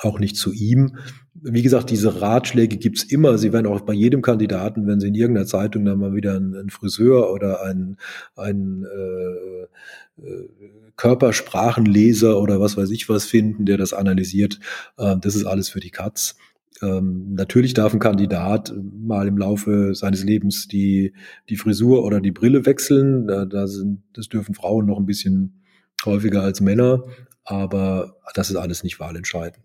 [0.01, 0.97] auch nicht zu ihm.
[1.35, 3.39] Wie gesagt, diese Ratschläge gibt's immer.
[3.39, 6.57] Sie werden auch bei jedem Kandidaten, wenn Sie in irgendeiner Zeitung dann mal wieder einen,
[6.57, 7.97] einen Friseur oder einen,
[8.37, 10.49] einen äh, äh,
[10.97, 14.61] Körpersprachenleser oder was weiß ich was finden, der das analysiert,
[14.97, 16.37] äh, das ist alles für die Katz.
[16.83, 21.13] Ähm, natürlich darf ein Kandidat mal im Laufe seines Lebens die,
[21.49, 23.27] die Frisur oder die Brille wechseln.
[23.27, 25.63] Da, da sind, das dürfen Frauen noch ein bisschen
[26.05, 27.05] häufiger als Männer,
[27.45, 29.65] aber das ist alles nicht wahlentscheidend.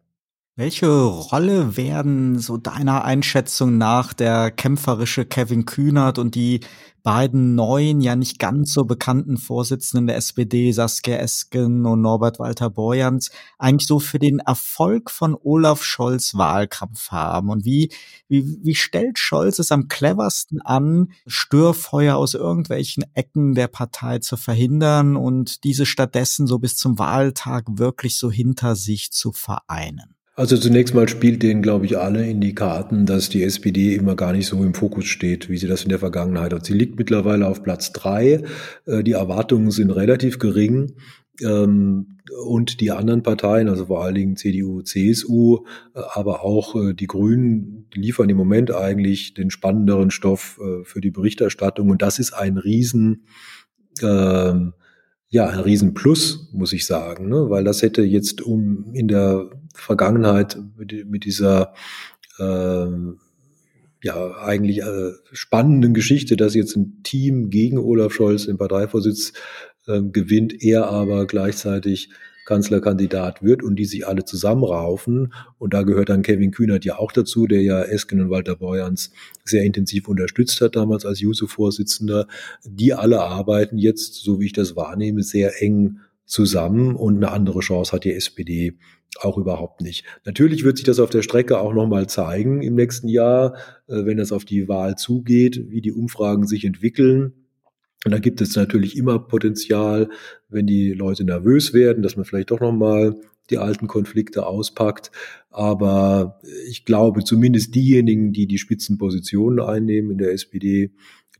[0.59, 6.59] Welche Rolle werden so deiner Einschätzung nach der kämpferische Kevin Kühnert und die
[7.01, 12.69] beiden neuen, ja nicht ganz so bekannten Vorsitzenden der SPD, Saskia Esken und Norbert Walter
[12.69, 17.49] Borjans, eigentlich so für den Erfolg von Olaf Scholz Wahlkampf haben?
[17.51, 17.89] Und wie,
[18.27, 24.35] wie, wie stellt Scholz es am cleversten an, Störfeuer aus irgendwelchen Ecken der Partei zu
[24.35, 30.18] verhindern und diese stattdessen so bis zum Wahltag wirklich so hinter sich zu vereinen?
[30.39, 34.15] Also zunächst mal spielt denen, glaube ich, alle in die Karten, dass die SPD immer
[34.15, 36.65] gar nicht so im Fokus steht, wie sie das in der Vergangenheit hat.
[36.65, 38.45] Sie liegt mittlerweile auf Platz drei.
[38.85, 40.93] Äh, die Erwartungen sind relativ gering.
[41.43, 46.93] Ähm, und die anderen Parteien, also vor allen Dingen CDU, CSU, äh, aber auch äh,
[46.93, 51.89] die Grünen, liefern im Moment eigentlich den spannenderen Stoff für die Berichterstattung.
[51.89, 53.25] Und das ist ein Riesen,
[54.01, 54.73] ähm,
[55.29, 57.49] ja, ein Riesenplus, muss ich sagen, ne?
[57.49, 61.73] weil das hätte jetzt um in der Vergangenheit mit, mit dieser
[62.39, 62.87] äh,
[64.01, 69.33] ja eigentlich äh, spannenden Geschichte, dass jetzt ein Team gegen Olaf Scholz den Parteivorsitz
[69.87, 72.09] äh, gewinnt, er aber gleichzeitig
[72.49, 75.33] Kanzlerkandidat wird und die sich alle zusammenraufen.
[75.59, 79.11] Und da gehört dann Kevin Kühnert ja auch dazu, der ja Esken und Walter Borjans
[79.45, 82.27] sehr intensiv unterstützt hat, damals als Juso-Vorsitzender.
[82.65, 87.59] Die alle arbeiten jetzt, so wie ich das wahrnehme, sehr eng zusammen und eine andere
[87.59, 88.77] Chance hat die SPD
[89.21, 90.03] auch überhaupt nicht.
[90.25, 93.55] Natürlich wird sich das auf der Strecke auch nochmal zeigen im nächsten Jahr,
[93.87, 97.33] äh, wenn es auf die Wahl zugeht, wie die Umfragen sich entwickeln.
[98.05, 100.09] Und da gibt es natürlich immer Potenzial,
[100.47, 103.15] wenn die Leute nervös werden, dass man vielleicht doch nochmal
[103.49, 105.11] die alten Konflikte auspackt.
[105.49, 110.91] Aber ich glaube, zumindest diejenigen, die die Spitzenpositionen einnehmen in der SPD,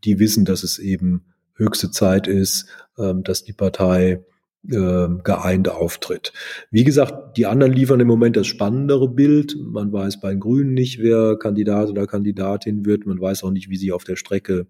[0.04, 2.66] die wissen, dass es eben höchste Zeit ist,
[2.98, 4.24] ähm, dass die Partei
[4.70, 6.34] ähm, geeint auftritt.
[6.72, 9.56] Wie gesagt, die anderen liefern im Moment das spannendere Bild.
[9.58, 13.06] Man weiß bei den Grünen nicht, wer Kandidat oder Kandidatin wird.
[13.06, 14.68] Man weiß auch nicht, wie sie auf der Strecke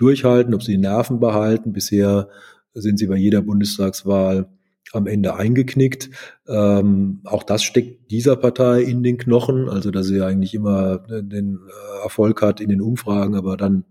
[0.00, 1.72] durchhalten, ob sie die Nerven behalten.
[1.72, 2.28] Bisher
[2.74, 4.48] sind sie bei jeder Bundestagswahl
[4.92, 6.10] am Ende eingeknickt.
[6.48, 11.60] Ähm, auch das steckt dieser Partei in den Knochen, also dass sie eigentlich immer den
[12.02, 13.84] Erfolg hat in den Umfragen, aber dann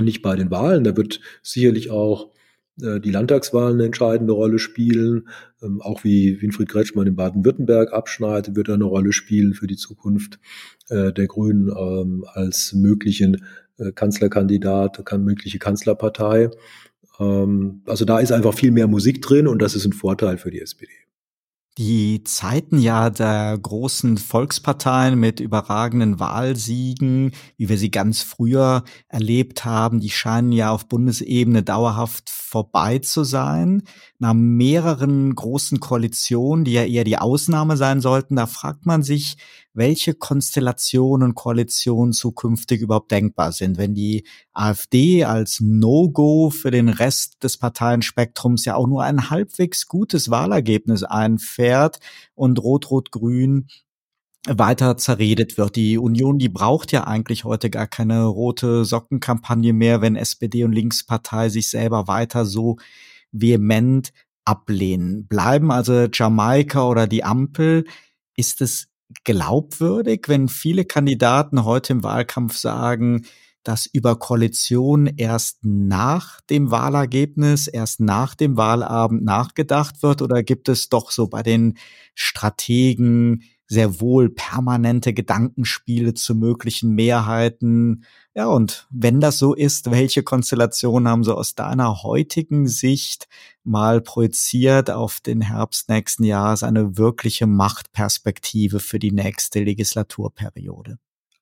[0.00, 0.84] nicht bei den Wahlen.
[0.84, 2.30] Da wird sicherlich auch
[2.82, 5.28] äh, die Landtagswahlen eine entscheidende Rolle spielen.
[5.62, 9.76] Ähm, auch wie Winfried Kretschmann in Baden-Württemberg abschneidet, wird er eine Rolle spielen für die
[9.76, 10.38] Zukunft
[10.88, 13.44] äh, der Grünen ähm, als möglichen
[13.78, 16.50] äh, Kanzlerkandidat, mögliche Kanzlerpartei.
[17.18, 20.50] Ähm, also da ist einfach viel mehr Musik drin und das ist ein Vorteil für
[20.50, 20.92] die SPD.
[21.78, 29.64] Die Zeiten ja der großen Volksparteien mit überragenden Wahlsiegen, wie wir sie ganz früher erlebt
[29.64, 33.82] haben, die scheinen ja auf Bundesebene dauerhaft vorbei zu sein.
[34.18, 39.36] Nach mehreren großen Koalitionen, die ja eher die Ausnahme sein sollten, da fragt man sich,
[39.74, 43.78] welche Konstellationen und Koalitionen zukünftig überhaupt denkbar sind.
[43.78, 49.86] Wenn die AfD als No-Go für den Rest des Parteienspektrums ja auch nur ein halbwegs
[49.86, 52.00] gutes Wahlergebnis einfährt
[52.34, 53.68] und Rot-Rot-Grün
[54.46, 55.76] weiter zerredet wird.
[55.76, 60.72] Die Union, die braucht ja eigentlich heute gar keine rote Sockenkampagne mehr, wenn SPD und
[60.72, 62.76] Linkspartei sich selber weiter so
[63.32, 64.12] vehement
[64.44, 65.26] ablehnen.
[65.26, 67.84] Bleiben also Jamaika oder die Ampel.
[68.36, 68.88] Ist es
[69.24, 73.26] glaubwürdig, wenn viele Kandidaten heute im Wahlkampf sagen,
[73.64, 80.22] dass über Koalition erst nach dem Wahlergebnis, erst nach dem Wahlabend nachgedacht wird?
[80.22, 81.76] Oder gibt es doch so bei den
[82.14, 88.04] Strategen sehr wohl permanente Gedankenspiele zu möglichen Mehrheiten?
[88.34, 93.28] Ja, und wenn das so ist, welche Konstellationen haben so aus deiner heutigen Sicht
[93.64, 100.98] mal projiziert auf den Herbst nächsten Jahres eine wirkliche Machtperspektive für die nächste Legislaturperiode?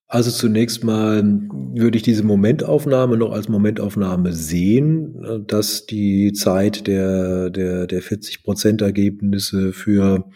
[0.08, 1.22] Also zunächst mal
[1.74, 8.44] würde ich diese Momentaufnahme noch als Momentaufnahme sehen, dass die Zeit der, der, der 40
[8.44, 10.28] Prozent Ergebnisse für,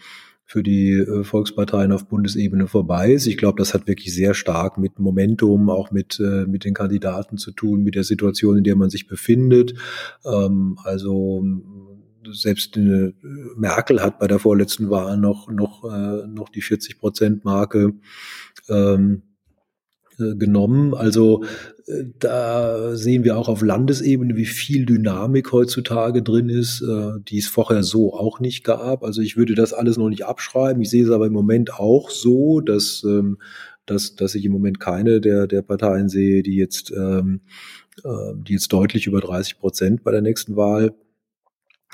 [0.51, 3.25] für die äh, Volksparteien auf Bundesebene vorbei ist.
[3.25, 7.37] Ich glaube, das hat wirklich sehr stark mit Momentum, auch mit, äh, mit den Kandidaten
[7.37, 9.75] zu tun, mit der Situation, in der man sich befindet.
[10.25, 11.41] Ähm, also
[12.33, 13.13] selbst äh,
[13.55, 15.85] Merkel hat bei der vorletzten Wahl noch, noch,
[16.27, 17.93] noch die 40 Prozent Marke
[18.67, 19.30] ähm, äh,
[20.35, 20.93] genommen.
[20.93, 21.43] Also
[21.87, 27.39] äh, da sehen wir auch auf Landesebene, wie viel Dynamik heutzutage drin ist, äh, die
[27.39, 29.03] es vorher so auch nicht gab.
[29.03, 30.81] Also ich würde das alles noch nicht abschreiben.
[30.81, 33.37] Ich sehe es aber im Moment auch so, dass, ähm,
[33.85, 37.41] dass, dass ich im Moment keine der, der Parteien sehe, die jetzt, ähm,
[38.03, 40.93] die jetzt deutlich über 30 Prozent bei der nächsten Wahl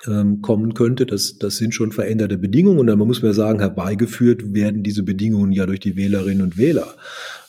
[0.06, 1.06] ähm, kommen könnte.
[1.06, 2.80] Das, das sind schon veränderte Bedingungen.
[2.80, 6.96] Und dann muss man sagen, herbeigeführt werden diese Bedingungen ja durch die Wählerinnen und Wähler.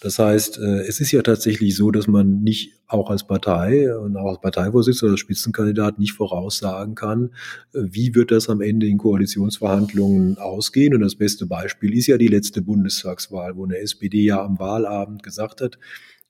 [0.00, 4.16] Das heißt, äh, es ist ja tatsächlich so, dass man nicht auch als Partei und
[4.16, 7.30] auch als Parteivorsitzender oder Spitzenkandidat nicht voraussagen kann,
[7.74, 10.94] äh, wie wird das am Ende in Koalitionsverhandlungen ausgehen.
[10.94, 15.22] Und das beste Beispiel ist ja die letzte Bundestagswahl, wo eine SPD ja am Wahlabend
[15.22, 15.78] gesagt hat,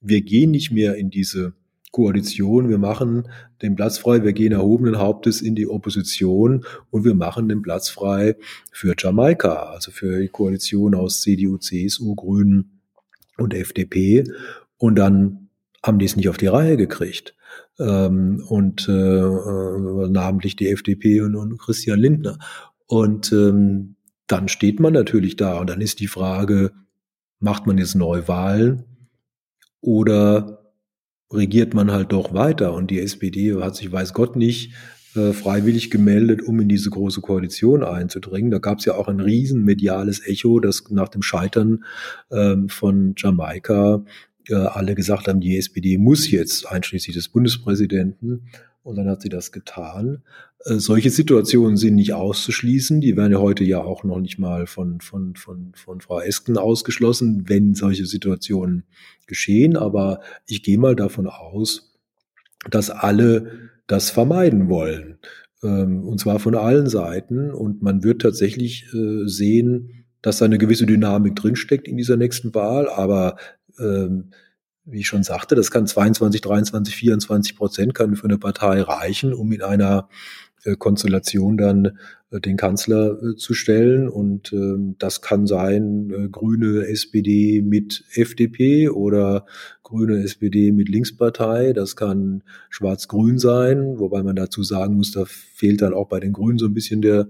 [0.01, 1.53] wir gehen nicht mehr in diese
[1.91, 3.29] Koalition, wir machen
[3.63, 7.89] den Platz frei, wir gehen erhobenen Hauptes in die Opposition und wir machen den Platz
[7.89, 8.37] frei
[8.73, 12.81] für Jamaika, also für die Koalition aus CDU, CSU, Grünen
[13.39, 14.25] und FDP.
[14.77, 15.49] Und dann
[15.85, 17.35] haben die es nicht auf die Reihe gekriegt.
[17.79, 22.39] Ähm, und äh, äh, namentlich die FDP und, und Christian Lindner.
[22.87, 23.97] Und ähm,
[24.27, 26.73] dann steht man natürlich da und dann ist die Frage,
[27.41, 28.85] macht man jetzt Neuwahlen
[29.81, 30.68] oder
[31.33, 32.75] regiert man halt doch weiter.
[32.75, 34.73] Und die SPD hat sich, weiß Gott nicht,
[35.15, 38.51] äh, freiwillig gemeldet, um in diese große Koalition einzudringen.
[38.51, 41.85] Da gab es ja auch ein riesen mediales Echo, dass nach dem Scheitern
[42.31, 44.05] ähm, von Jamaika
[44.49, 48.49] äh, alle gesagt haben, die SPD muss jetzt, einschließlich des Bundespräsidenten,
[48.89, 50.23] und dann hat sie das getan.
[50.65, 53.03] Äh, solche Situationen sind nicht auszuschließen.
[53.03, 56.57] Die werden ja heute ja auch noch nicht mal von, von, von, von Frau Esken
[56.57, 58.85] ausgeschlossen, wenn solche Situationen
[59.27, 59.77] geschehen.
[59.77, 61.99] Aber ich gehe mal davon aus,
[62.71, 65.19] dass alle das vermeiden wollen.
[65.63, 67.51] Ähm, und zwar von allen Seiten.
[67.51, 72.55] Und man wird tatsächlich äh, sehen, dass da eine gewisse Dynamik drinsteckt in dieser nächsten
[72.55, 72.89] Wahl.
[72.89, 73.37] Aber
[73.79, 74.31] ähm,
[74.85, 79.35] wie ich schon sagte, das kann 22, 23, 24 Prozent kann für eine Partei reichen,
[79.35, 80.09] um in einer
[80.65, 81.99] äh, Konstellation dann
[82.31, 84.09] äh, den Kanzler äh, zu stellen.
[84.09, 89.47] Und ähm, das kann sein grüne SPD mit FDP oder
[89.83, 91.73] grüne SPD mit Linkspartei.
[91.73, 96.33] Das kann schwarz-grün sein, wobei man dazu sagen muss, da fehlt dann auch bei den
[96.33, 97.29] Grünen so ein bisschen der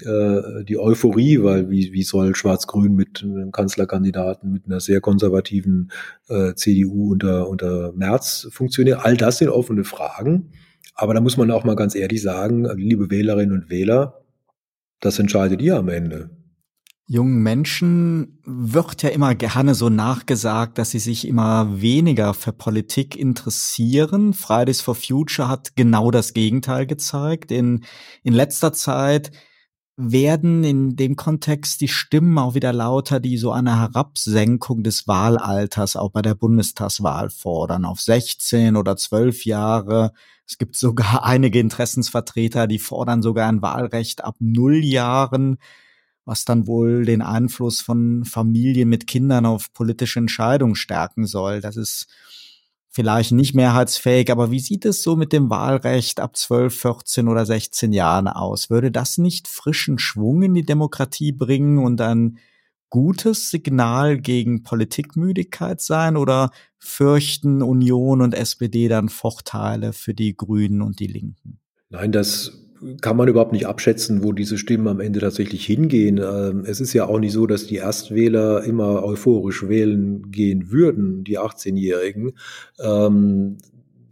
[0.00, 5.90] äh, die Euphorie, weil wie, wie soll Schwarz-Grün mit einem Kanzlerkandidaten, mit einer sehr konservativen
[6.28, 9.00] äh, CDU unter, unter Merz funktionieren?
[9.02, 10.52] All das sind offene Fragen.
[10.94, 14.22] Aber da muss man auch mal ganz ehrlich sagen, liebe Wählerinnen und Wähler,
[15.00, 16.30] das entscheidet ihr am Ende.
[17.06, 23.16] Jungen Menschen wird ja immer gerne so nachgesagt, dass sie sich immer weniger für Politik
[23.16, 24.32] interessieren.
[24.32, 27.50] Fridays for Future hat genau das Gegenteil gezeigt.
[27.50, 27.84] In,
[28.22, 29.32] in letzter Zeit
[29.96, 35.96] werden in dem Kontext die Stimmen auch wieder lauter, die so eine Herabsenkung des Wahlalters
[35.96, 40.12] auch bei der Bundestagswahl fordern, auf 16 oder 12 Jahre.
[40.46, 45.58] Es gibt sogar einige Interessensvertreter, die fordern sogar ein Wahlrecht ab null Jahren,
[46.24, 51.60] was dann wohl den Einfluss von Familien mit Kindern auf politische Entscheidungen stärken soll.
[51.60, 52.06] Das ist
[52.92, 57.46] vielleicht nicht mehrheitsfähig, aber wie sieht es so mit dem Wahlrecht ab 12, 14 oder
[57.46, 58.70] 16 Jahren aus?
[58.70, 62.38] Würde das nicht frischen Schwung in die Demokratie bringen und ein
[62.90, 70.82] gutes Signal gegen Politikmüdigkeit sein oder fürchten Union und SPD dann Vorteile für die Grünen
[70.82, 71.58] und die Linken?
[71.88, 72.61] Nein, das
[73.00, 76.18] kann man überhaupt nicht abschätzen, wo diese Stimmen am Ende tatsächlich hingehen.
[76.18, 81.24] Ähm, es ist ja auch nicht so, dass die Erstwähler immer euphorisch wählen gehen würden,
[81.24, 82.32] die 18-Jährigen.
[82.80, 83.58] Ähm,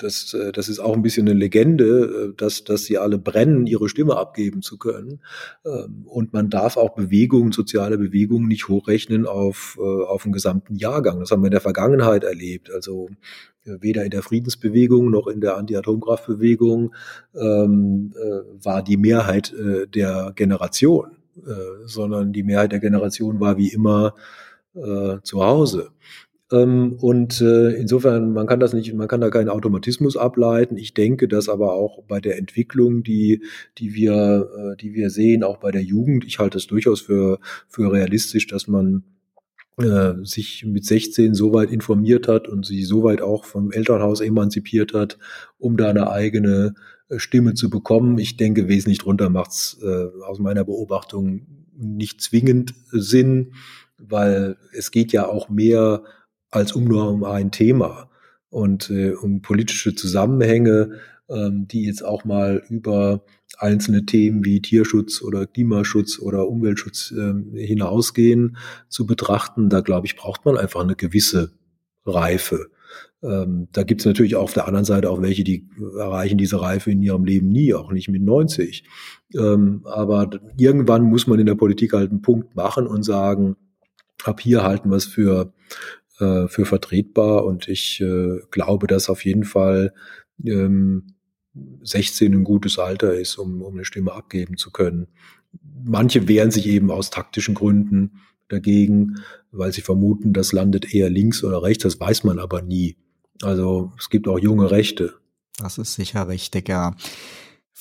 [0.02, 3.66] das, äh, das ist auch ein bisschen eine Legende, äh, dass, dass sie alle brennen,
[3.66, 5.20] ihre Stimme abgeben zu können.
[5.64, 10.76] Ähm, und man darf auch Bewegungen, soziale Bewegungen nicht hochrechnen auf, äh, auf den gesamten
[10.76, 11.20] Jahrgang.
[11.20, 12.70] Das haben wir in der Vergangenheit erlebt.
[12.72, 13.10] Also
[13.64, 16.94] weder in der Friedensbewegung noch in der Anti-Atomkraftbewegung
[17.34, 23.56] ähm, äh, war die Mehrheit äh, der Generation, äh, sondern die Mehrheit der Generation war
[23.56, 24.14] wie immer
[24.74, 25.90] äh, zu Hause.
[26.52, 30.76] Ähm, und äh, insofern, man kann das nicht, man kann da keinen Automatismus ableiten.
[30.76, 33.44] Ich denke, dass aber auch bei der Entwicklung, die,
[33.78, 37.38] die wir, äh, die wir sehen, auch bei der Jugend, ich halte es durchaus für,
[37.68, 39.04] für realistisch, dass man
[39.82, 44.20] äh, sich mit 16 so weit informiert hat und sich so weit auch vom Elternhaus
[44.20, 45.18] emanzipiert hat,
[45.58, 46.74] um da eine eigene
[47.08, 48.18] äh, Stimme zu bekommen.
[48.18, 53.54] Ich denke, wesentlich drunter macht's äh, aus meiner Beobachtung nicht zwingend Sinn,
[53.98, 56.02] weil es geht ja auch mehr
[56.50, 58.10] als um nur um ein Thema
[58.48, 63.22] und äh, um politische Zusammenhänge, ähm, die jetzt auch mal über
[63.58, 67.34] einzelne Themen wie Tierschutz oder Klimaschutz oder Umweltschutz äh,
[67.66, 68.56] hinausgehen,
[68.88, 69.68] zu betrachten.
[69.68, 71.52] Da glaube ich, braucht man einfach eine gewisse
[72.06, 72.70] Reife.
[73.22, 76.60] Ähm, da gibt es natürlich auch auf der anderen Seite auch welche, die erreichen diese
[76.60, 78.84] Reife in ihrem Leben nie, auch nicht mit 90.
[79.36, 83.56] Ähm, aber irgendwann muss man in der Politik halt einen Punkt machen und sagen,
[84.24, 85.52] ab hier halten wir es für,
[86.18, 87.44] äh, für vertretbar.
[87.44, 89.92] Und ich äh, glaube, dass auf jeden Fall
[90.44, 91.14] ähm,
[91.82, 95.08] 16 ein gutes Alter ist, um, um eine Stimme abgeben zu können.
[95.84, 99.16] Manche wehren sich eben aus taktischen Gründen dagegen,
[99.50, 101.82] weil sie vermuten, das landet eher links oder rechts.
[101.82, 102.96] Das weiß man aber nie.
[103.42, 105.14] Also es gibt auch junge Rechte.
[105.58, 106.94] Das ist sicher richtig, ja.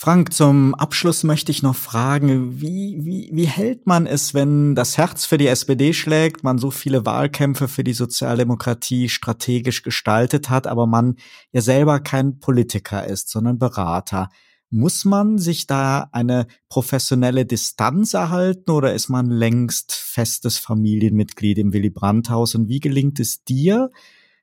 [0.01, 4.97] Frank, zum Abschluss möchte ich noch fragen, wie, wie, wie hält man es, wenn das
[4.97, 10.67] Herz für die SPD schlägt, man so viele Wahlkämpfe für die Sozialdemokratie strategisch gestaltet hat,
[10.67, 11.17] aber man
[11.51, 14.29] ja selber kein Politiker ist, sondern Berater?
[14.69, 21.73] Muss man sich da eine professionelle Distanz erhalten oder ist man längst festes Familienmitglied im
[21.73, 22.55] Willy Brandt-Haus?
[22.55, 23.89] Und wie gelingt es dir,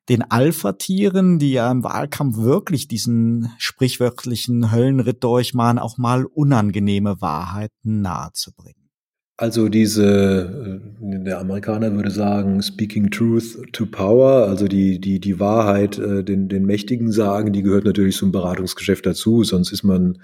[0.09, 8.03] den Alpha-Tieren, die ja im Wahlkampf wirklich diesen sprichwörtlichen Höllenritt durchmachen, auch mal unangenehme Wahrheiten
[8.03, 8.87] nahezubringen.
[9.39, 15.39] Also diese, äh, der Amerikaner würde sagen, speaking truth to power, also die, die, die
[15.39, 20.23] Wahrheit äh, den, den Mächtigen sagen, die gehört natürlich zum Beratungsgeschäft dazu, sonst ist man,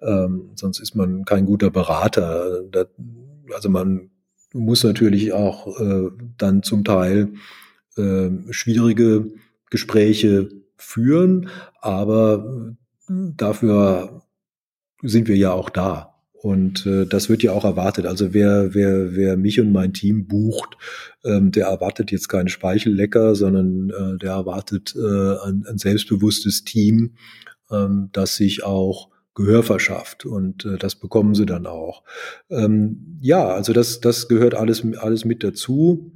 [0.00, 2.62] ähm, sonst ist man kein guter Berater.
[3.54, 4.08] also man
[4.54, 7.34] muss natürlich auch äh, dann zum Teil
[7.96, 9.30] äh, schwierige
[9.70, 11.48] Gespräche führen,
[11.80, 12.76] aber
[13.08, 14.22] dafür
[15.02, 16.14] sind wir ja auch da.
[16.44, 18.04] Und äh, das wird ja auch erwartet.
[18.04, 20.76] Also wer, wer, wer mich und mein Team bucht,
[21.24, 27.14] ähm, der erwartet jetzt keinen Speichellecker, sondern äh, der erwartet äh, ein, ein selbstbewusstes Team,
[27.70, 30.26] ähm, das sich auch Gehör verschafft.
[30.26, 32.02] Und äh, das bekommen sie dann auch.
[32.50, 36.12] Ähm, ja, also das, das gehört alles, alles mit dazu.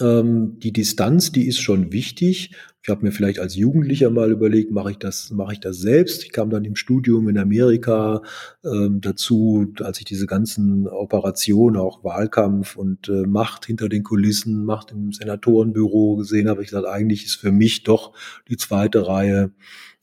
[0.00, 2.52] Ähm, die Distanz, die ist schon wichtig.
[2.82, 6.24] Ich habe mir vielleicht als Jugendlicher mal überlegt, mache ich das, mache ich das selbst?
[6.24, 8.22] Ich kam dann im Studium in Amerika
[8.64, 14.64] ähm, dazu, als ich diese ganzen Operationen, auch Wahlkampf und äh, Macht hinter den Kulissen,
[14.64, 18.14] Macht im Senatorenbüro gesehen habe, ich gesagt, eigentlich ist für mich doch
[18.48, 19.52] die zweite Reihe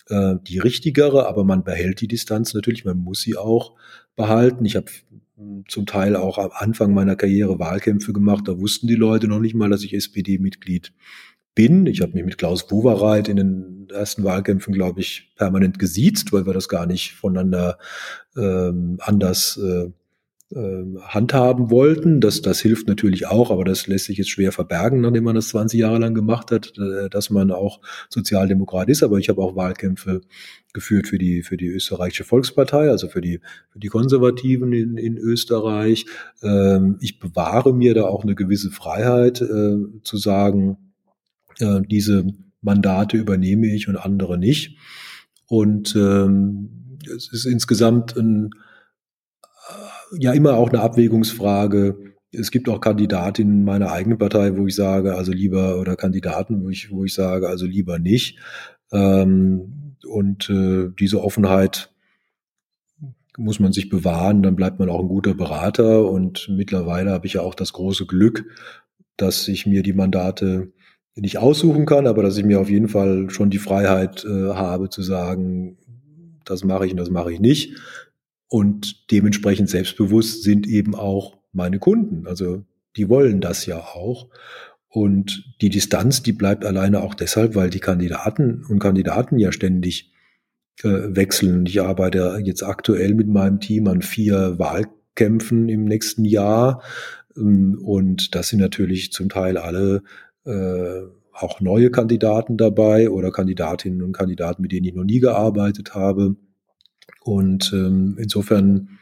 [0.10, 3.74] äh, die richtigere, aber man behält die Distanz natürlich, man muss sie auch
[4.16, 4.66] behalten.
[4.66, 4.92] Ich habe
[5.68, 8.48] zum Teil auch am Anfang meiner Karriere Wahlkämpfe gemacht.
[8.48, 10.94] Da wussten die Leute noch nicht mal, dass ich SPD-Mitglied
[11.56, 11.86] bin.
[11.86, 16.46] Ich habe mich mit Klaus Wowereit in den ersten Wahlkämpfen, glaube ich, permanent gesiezt, weil
[16.46, 17.78] wir das gar nicht voneinander
[18.38, 19.90] ähm, anders äh,
[20.54, 22.22] handhaben wollten.
[22.22, 25.48] Das, das hilft natürlich auch, aber das lässt sich jetzt schwer verbergen, nachdem man das
[25.50, 29.02] 20 Jahre lang gemacht hat, äh, dass man auch Sozialdemokrat ist.
[29.02, 30.22] Aber ich habe auch Wahlkämpfe
[30.72, 35.18] geführt für die, für die österreichische Volkspartei, also für die, für die Konservativen in, in
[35.18, 36.06] Österreich.
[36.44, 40.78] Ähm, ich bewahre mir da auch eine gewisse Freiheit äh, zu sagen,
[41.60, 42.28] äh, diese
[42.62, 44.78] Mandate übernehme ich und andere nicht.
[45.48, 48.52] Und ähm, es ist insgesamt ein
[50.18, 52.16] ja immer auch eine Abwägungsfrage.
[52.32, 56.64] Es gibt auch Kandidatinnen in meiner eigenen Partei, wo ich sage, also lieber, oder Kandidaten,
[56.64, 58.40] wo ich, wo ich sage, also lieber nicht.
[58.92, 61.92] Ähm, und äh, diese Offenheit
[63.38, 66.10] muss man sich bewahren, dann bleibt man auch ein guter Berater.
[66.10, 68.46] Und mittlerweile habe ich ja auch das große Glück,
[69.18, 70.72] dass ich mir die Mandate
[71.16, 74.90] nicht aussuchen kann, aber dass ich mir auf jeden Fall schon die Freiheit äh, habe
[74.90, 75.78] zu sagen,
[76.44, 77.78] das mache ich und das mache ich nicht.
[78.48, 82.28] Und dementsprechend selbstbewusst sind eben auch meine Kunden.
[82.28, 82.64] Also
[82.96, 84.30] die wollen das ja auch.
[84.88, 90.14] Und die Distanz, die bleibt alleine auch deshalb, weil die Kandidaten und Kandidaten ja ständig
[90.84, 91.66] äh, wechseln.
[91.66, 96.82] Ich arbeite jetzt aktuell mit meinem Team an vier Wahlkämpfen im nächsten Jahr.
[97.36, 100.04] Ähm, und das sind natürlich zum Teil alle
[100.46, 101.02] äh,
[101.34, 106.38] auch neue Kandidaten dabei oder Kandidatinnen und Kandidaten, mit denen ich noch nie gearbeitet habe.
[107.26, 109.00] Und ähm, insofern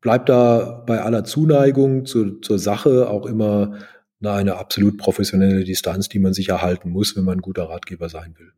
[0.00, 3.78] bleibt da bei aller Zuneigung zu, zur Sache auch immer
[4.20, 8.34] eine absolut professionelle Distanz, die man sich erhalten muss, wenn man ein guter Ratgeber sein
[8.36, 8.50] will.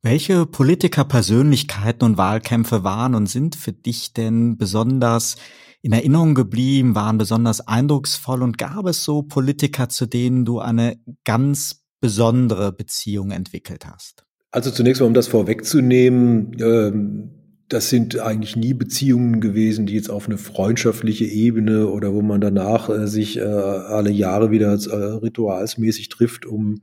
[0.00, 5.36] Welche Politikerpersönlichkeiten und Wahlkämpfe waren und sind für dich denn besonders
[5.82, 10.98] in Erinnerung geblieben, waren besonders eindrucksvoll und gab es so Politiker, zu denen du eine
[11.24, 14.24] ganz besondere Beziehung entwickelt hast?
[14.50, 20.08] Also zunächst mal, um das vorwegzunehmen, ähm, das sind eigentlich nie Beziehungen gewesen, die jetzt
[20.08, 24.94] auf eine freundschaftliche Ebene oder wo man danach äh, sich äh, alle Jahre wieder äh,
[24.94, 26.82] ritualsmäßig trifft, um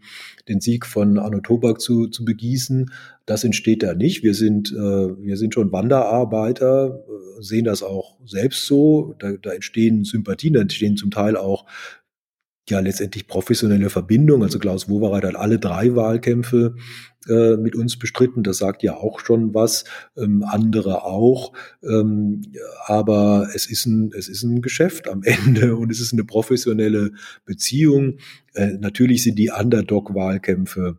[0.50, 2.92] den Sieg von Arno Tobak zu, zu begießen.
[3.26, 4.24] Das entsteht da nicht.
[4.24, 9.16] Wir sind, äh, wir sind schon Wanderarbeiter, äh, sehen das auch selbst so.
[9.20, 11.66] Da, da entstehen Sympathien, da entstehen zum Teil auch
[12.70, 14.44] ja letztendlich professionelle Verbindung.
[14.44, 16.76] Also Klaus Wowereit hat alle drei Wahlkämpfe
[17.28, 18.44] äh, mit uns bestritten.
[18.44, 19.84] Das sagt ja auch schon was.
[20.18, 21.54] Ähm, andere auch.
[21.84, 22.42] Ähm,
[22.86, 27.12] aber es ist ein, es ist ein Geschäft am Ende und es ist eine professionelle
[27.46, 28.18] Beziehung.
[28.54, 30.98] Äh, natürlich sind die Underdog-Wahlkämpfe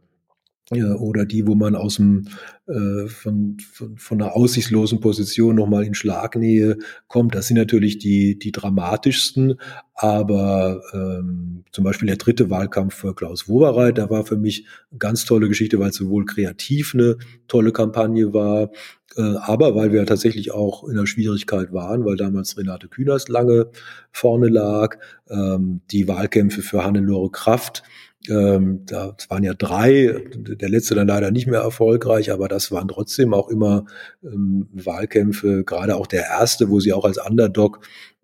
[0.70, 2.26] oder die, wo man aus dem
[2.66, 8.38] äh, von, von, von einer aussichtslosen Position nochmal in Schlagnähe kommt, das sind natürlich die,
[8.38, 9.60] die dramatischsten.
[9.94, 14.98] Aber ähm, zum Beispiel der dritte Wahlkampf für Klaus Wowereit, da war für mich eine
[14.98, 18.70] ganz tolle Geschichte, weil es sowohl kreativ eine tolle Kampagne war,
[19.16, 23.70] äh, aber weil wir tatsächlich auch in der Schwierigkeit waren, weil damals Renate Künast lange
[24.10, 24.96] vorne lag,
[25.28, 27.82] ähm, die Wahlkämpfe für Hannelore Kraft
[28.28, 32.88] ähm, da waren ja drei, der letzte dann leider nicht mehr erfolgreich, aber das waren
[32.88, 33.86] trotzdem auch immer
[34.22, 37.80] ähm, Wahlkämpfe, gerade auch der erste, wo sie auch als Underdog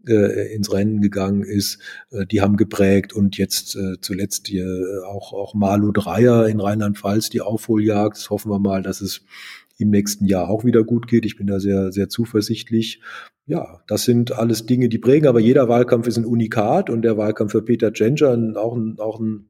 [0.09, 1.79] äh, ins Rennen gegangen ist,
[2.11, 7.29] äh, die haben geprägt und jetzt äh, zuletzt hier auch, auch Malu Dreier in Rheinland-Pfalz,
[7.29, 8.17] die Aufholjagd.
[8.17, 9.23] Das hoffen wir mal, dass es
[9.77, 11.27] im nächsten Jahr auch wieder gut geht.
[11.27, 13.01] Ich bin da sehr, sehr zuversichtlich.
[13.47, 17.17] Ja, das sind alles Dinge, die prägen, aber jeder Wahlkampf ist ein Unikat und der
[17.17, 19.50] Wahlkampf für Peter Genscher auch ein, auch ein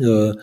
[0.00, 0.34] äh,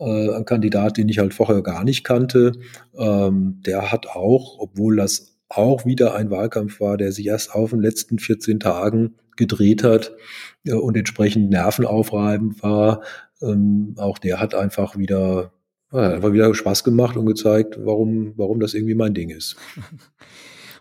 [0.00, 2.52] äh, ein Kandidat, den ich halt vorher gar nicht kannte.
[2.96, 7.70] Ähm, der hat auch, obwohl das auch wieder ein Wahlkampf war, der sich erst auf
[7.70, 10.12] den letzten 14 Tagen gedreht hat
[10.64, 13.02] äh, und entsprechend nervenaufreibend war,
[13.42, 15.52] ähm, auch der hat einfach wieder,
[15.92, 19.56] äh, einfach wieder Spaß gemacht und gezeigt, warum, warum das irgendwie mein Ding ist.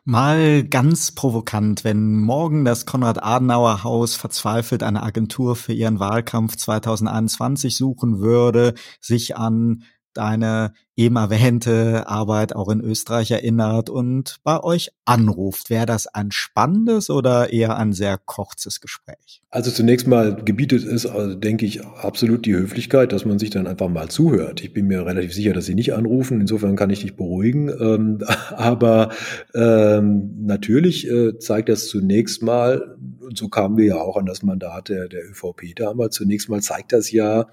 [0.05, 8.19] Mal ganz provokant, wenn morgen das Konrad-Adenauer-Haus verzweifelt eine Agentur für ihren Wahlkampf 2021 suchen
[8.19, 9.83] würde, sich an
[10.19, 15.69] deine eben erwähnte Arbeit auch in Österreich erinnert und bei euch anruft.
[15.69, 19.41] Wäre das ein spannendes oder eher ein sehr kurzes Gespräch?
[19.49, 23.65] Also zunächst mal gebietet es, also denke ich, absolut die Höflichkeit, dass man sich dann
[23.65, 24.61] einfach mal zuhört.
[24.61, 26.41] Ich bin mir relativ sicher, dass sie nicht anrufen.
[26.41, 27.69] Insofern kann ich dich beruhigen.
[27.69, 28.19] Ähm,
[28.57, 29.11] aber
[29.55, 34.43] ähm, natürlich äh, zeigt das zunächst mal, und so kamen wir ja auch an das
[34.43, 37.47] Mandat der, der ÖVP damals, zunächst mal zeigt das ja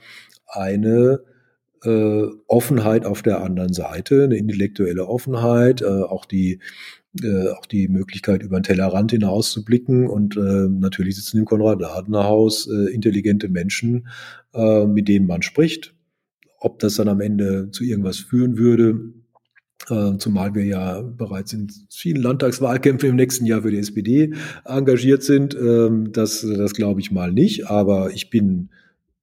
[0.48, 1.20] eine
[1.82, 6.60] äh, Offenheit auf der anderen Seite, eine intellektuelle Offenheit, äh, auch die
[7.22, 10.06] äh, auch die Möglichkeit, über den Tellerrand hinaus zu blicken.
[10.06, 14.08] Und äh, natürlich sitzen im Konrad-Ladner-Haus äh, intelligente Menschen,
[14.54, 15.94] äh, mit denen man spricht.
[16.58, 19.12] Ob das dann am Ende zu irgendwas führen würde,
[19.88, 24.32] äh, zumal wir ja bereits in vielen Landtagswahlkämpfen im nächsten Jahr für die SPD
[24.64, 27.68] engagiert sind, äh, das, das glaube ich mal nicht.
[27.68, 28.70] Aber ich bin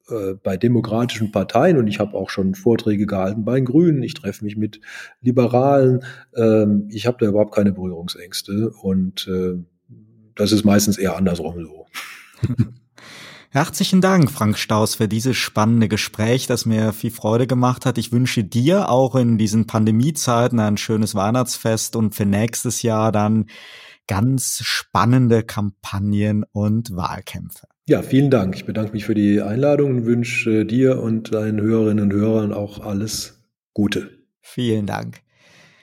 [0.10, 4.14] äh, bei demokratischen Parteien und ich habe auch schon Vorträge gehalten bei den Grünen, ich
[4.14, 4.82] treffe mich mit
[5.22, 6.04] Liberalen,
[6.36, 9.64] ähm, ich habe da überhaupt keine Berührungsängste und äh,
[10.36, 11.88] das ist meistens eher andersrum so.
[13.50, 18.00] Herzlichen Dank, Frank Staus, für dieses spannende Gespräch, das mir viel Freude gemacht hat.
[18.00, 23.46] Ich wünsche dir auch in diesen Pandemiezeiten ein schönes Weihnachtsfest und für nächstes Jahr dann
[24.08, 27.68] ganz spannende Kampagnen und Wahlkämpfe.
[27.86, 28.56] Ja, vielen Dank.
[28.56, 32.80] Ich bedanke mich für die Einladung und wünsche dir und deinen Hörerinnen und Hörern auch
[32.80, 34.10] alles Gute.
[34.40, 35.22] Vielen Dank.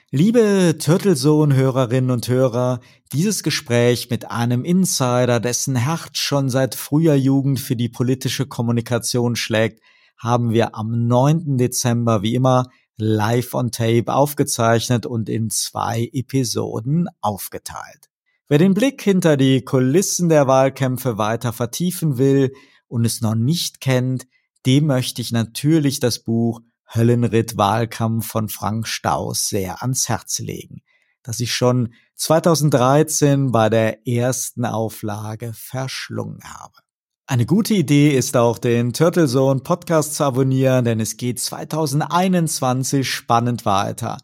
[0.09, 2.79] Liebe Turtlesohn-Hörerinnen und Hörer,
[3.13, 9.35] dieses Gespräch mit einem Insider, dessen Herz schon seit früher Jugend für die politische Kommunikation
[9.35, 9.79] schlägt,
[10.17, 11.57] haben wir am 9.
[11.57, 18.10] Dezember wie immer live on tape aufgezeichnet und in zwei Episoden aufgeteilt.
[18.51, 22.51] Wer den Blick hinter die Kulissen der Wahlkämpfe weiter vertiefen will
[22.89, 24.27] und es noch nicht kennt,
[24.65, 26.59] dem möchte ich natürlich das Buch
[26.93, 30.81] Höllenritt Wahlkampf von Frank Staus sehr ans Herz legen,
[31.23, 36.73] das ich schon 2013 bei der ersten Auflage verschlungen habe.
[37.27, 43.09] Eine gute Idee ist auch den Turtle Zone Podcast zu abonnieren, denn es geht 2021
[43.09, 44.17] spannend weiter.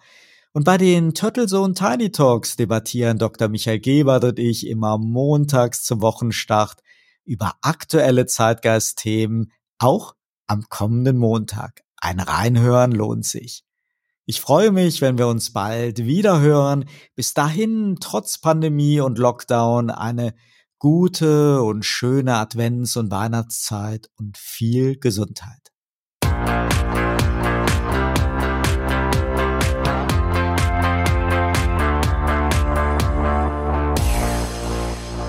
[0.58, 3.48] Und bei den Turtlezone Tiny Talks debattieren Dr.
[3.48, 6.82] Michael Gebert und ich immer montags zum Wochenstart
[7.26, 10.16] über aktuelle Zeitgeistthemen, auch
[10.48, 11.84] am kommenden Montag.
[11.98, 13.66] Ein Reinhören lohnt sich.
[14.26, 16.86] Ich freue mich, wenn wir uns bald wieder hören.
[17.14, 20.34] Bis dahin, trotz Pandemie und Lockdown, eine
[20.80, 25.72] gute und schöne Advents- und Weihnachtszeit und viel Gesundheit.